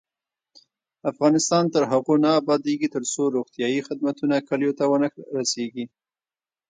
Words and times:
افغانستان 1.11 1.63
تر 1.73 1.83
هغو 1.91 2.13
نه 2.23 2.29
ابادیږي، 2.41 2.87
ترڅو 2.95 3.21
روغتیایی 3.35 3.79
خدمتونه 3.87 4.35
کلیو 4.49 4.77
ته 4.77 4.83
ونه 4.91 5.07
رسیږي. 5.37 5.85